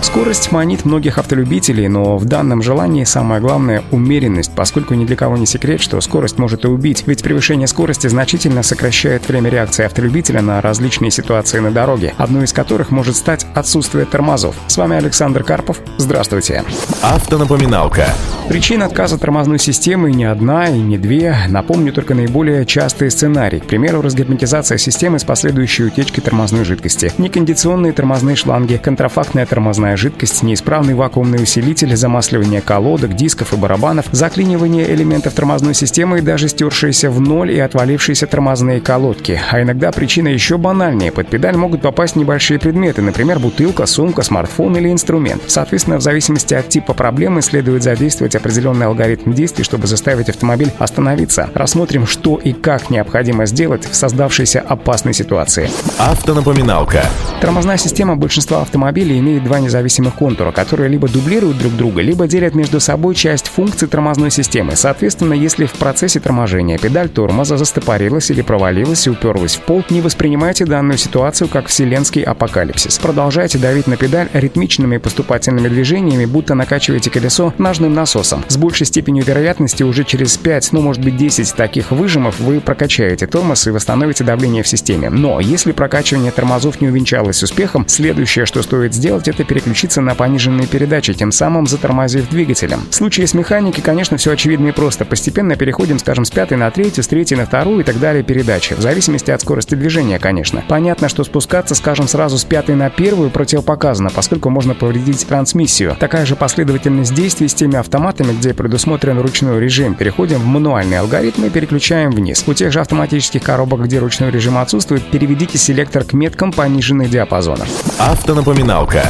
[0.00, 5.36] Скорость манит многих автолюбителей, но в данном желании самое главное— умеренность, поскольку ни для кого
[5.36, 10.40] не секрет, что скорость может и убить, ведь превышение скорости значительно сокращает время реакции автолюбителя
[10.40, 14.54] на различные ситуации на дороге, одной из которых может стать отсутствие тормозов.
[14.68, 15.80] С вами Александр Карпов.
[15.98, 16.64] Здравствуйте.
[17.02, 18.06] Автонапоминалка.
[18.48, 21.36] Причина отказа тормозной системы не одна и не две.
[21.48, 23.58] Напомню только наиболее частые сценарии.
[23.58, 29.96] К примеру, разгерметизация системы с последующей утечкой тормозной жидкости, некондиционные тормозные шланги, контрафактная тормозная тормозная
[29.96, 36.48] жидкость, неисправный вакуумный усилитель, замасливание колодок, дисков и барабанов, заклинивание элементов тормозной системы и даже
[36.48, 39.40] стершиеся в ноль и отвалившиеся тормозные колодки.
[39.50, 41.10] А иногда причина еще банальнее.
[41.12, 45.42] Под педаль могут попасть небольшие предметы, например, бутылка, сумка, смартфон или инструмент.
[45.46, 51.48] Соответственно, в зависимости от типа проблемы следует задействовать определенный алгоритм действий, чтобы заставить автомобиль остановиться.
[51.54, 55.70] Рассмотрим, что и как необходимо сделать в создавшейся опасной ситуации.
[55.98, 57.04] Автонапоминалка.
[57.40, 62.26] Тормозная система большинства автомобилей имеет два независимых зависимых контура, которые либо дублируют друг друга, либо
[62.26, 64.74] делят между собой часть функций тормозной системы.
[64.74, 70.00] Соответственно, если в процессе торможения педаль тормоза застопорилась или провалилась и уперлась в пол, не
[70.00, 72.98] воспринимайте данную ситуацию как вселенский апокалипсис.
[72.98, 78.44] Продолжайте давить на педаль ритмичными поступательными движениями, будто накачиваете колесо ножным насосом.
[78.48, 83.28] С большей степенью вероятности уже через 5, ну может быть 10 таких выжимов вы прокачаете
[83.28, 85.08] тормоз и восстановите давление в системе.
[85.08, 90.14] Но если прокачивание тормозов не увенчалось успехом, следующее, что стоит сделать, это переключить переключиться на
[90.14, 92.80] пониженные передачи, тем самым затормозив двигателем.
[92.90, 95.04] В случае с механикой, конечно, все очевидно и просто.
[95.04, 98.74] Постепенно переходим, скажем, с пятой на третью, с третьей на вторую и так далее передачи.
[98.74, 100.64] В зависимости от скорости движения, конечно.
[100.66, 105.96] Понятно, что спускаться, скажем, сразу с пятой на первую противопоказано, поскольку можно повредить трансмиссию.
[106.00, 109.94] Такая же последовательность действий с теми автоматами, где предусмотрен ручной режим.
[109.94, 112.42] Переходим в мануальный алгоритм и переключаем вниз.
[112.46, 117.68] У тех же автоматических коробок, где ручной режим отсутствует, переведите селектор к меткам пониженных диапазонов.
[117.98, 119.04] Автонапоминалка.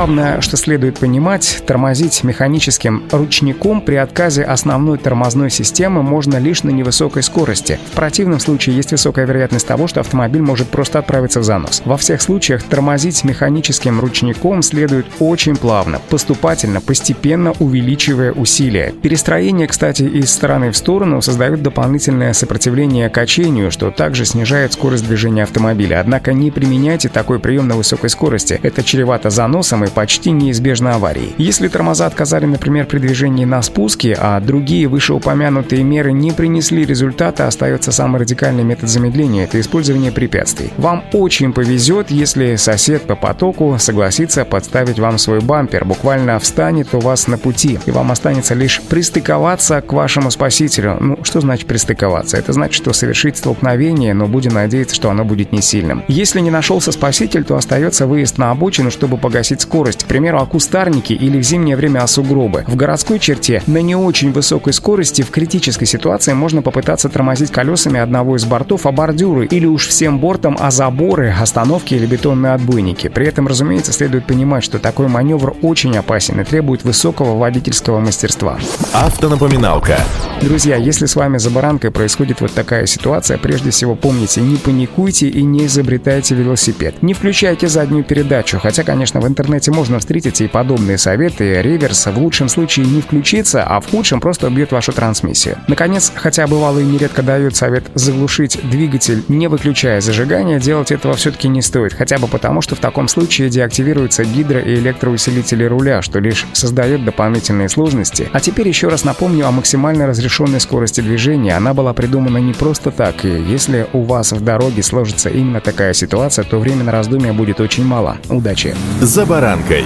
[0.00, 6.70] Главное, что следует понимать, тормозить механическим ручником при отказе основной тормозной системы можно лишь на
[6.70, 7.78] невысокой скорости.
[7.92, 11.82] В противном случае есть высокая вероятность того, что автомобиль может просто отправиться в занос.
[11.84, 18.94] Во всех случаях тормозить механическим ручником следует очень плавно, поступательно, постепенно увеличивая усилия.
[19.02, 25.42] Перестроение, кстати, из стороны в сторону создает дополнительное сопротивление качению, что также снижает скорость движения
[25.42, 26.00] автомобиля.
[26.00, 28.58] Однако не применяйте такой прием на высокой скорости.
[28.62, 31.34] Это чревато заносом и почти неизбежно аварии.
[31.38, 37.46] Если тормоза отказали, например, при движении на спуске, а другие вышеупомянутые меры не принесли результата,
[37.46, 40.70] остается самый радикальный метод замедления– это использование препятствий.
[40.76, 47.00] Вам очень повезет, если сосед по потоку согласится подставить вам свой бампер, буквально встанет у
[47.00, 50.96] вас на пути, и вам останется лишь пристыковаться к вашему спасителю.
[51.00, 52.36] Ну, что значит пристыковаться?
[52.36, 56.04] Это значит, что совершить столкновение, но будем надеяться, что оно будет не сильным.
[56.08, 60.40] Если не нашелся спаситель, то остается выезд на обочину, чтобы погасить скорость скорость, к примеру,
[60.40, 62.64] о кустарники или в зимнее время о сугробы.
[62.66, 67.98] В городской черте на не очень высокой скорости в критической ситуации можно попытаться тормозить колесами
[67.98, 73.08] одного из бортов о бордюры или уж всем бортом о заборы, остановки или бетонные отбойники.
[73.08, 78.58] При этом, разумеется, следует понимать, что такой маневр очень опасен и требует высокого водительского мастерства.
[78.92, 79.96] Автонапоминалка.
[80.42, 85.28] Друзья, если с вами за баранкой происходит вот такая ситуация, прежде всего помните, не паникуйте
[85.28, 87.02] и не изобретайте велосипед.
[87.02, 91.62] Не включайте заднюю передачу, хотя, конечно, в интернете интернете можно встретить и подобные советы.
[91.62, 95.56] Реверс в лучшем случае не включится, а в худшем просто убьет вашу трансмиссию.
[95.68, 101.48] Наконец, хотя бывало и нередко дают совет заглушить двигатель, не выключая зажигание, делать этого все-таки
[101.48, 106.20] не стоит, хотя бы потому, что в таком случае деактивируются гидро- и электроусилители руля, что
[106.20, 108.28] лишь создает дополнительные сложности.
[108.32, 111.56] А теперь еще раз напомню о максимально разрешенной скорости движения.
[111.56, 115.94] Она была придумана не просто так, и если у вас в дороге сложится именно такая
[115.94, 118.18] ситуация, то время на раздумья будет очень мало.
[118.28, 118.74] Удачи!
[119.00, 119.84] За Таранкой.